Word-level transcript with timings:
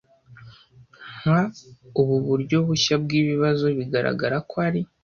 Nka 1.19 1.41
ubu 2.01 2.15
buryo 2.27 2.57
bushya 2.67 2.95
bwibibazo, 3.03 3.65
bigaragara 3.77 4.37
ko 4.49 4.55
ari 4.67 4.81